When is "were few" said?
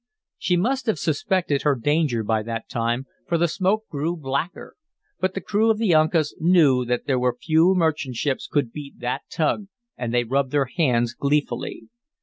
7.19-7.75